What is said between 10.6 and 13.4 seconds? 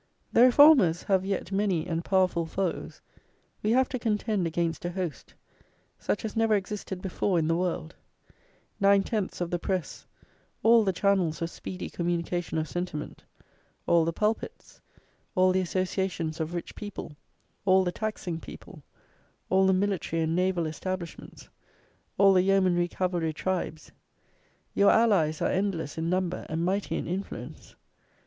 all the channels of speedy communication of sentiment;